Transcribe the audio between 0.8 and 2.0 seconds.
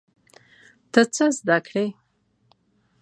ته څه زده کړې؟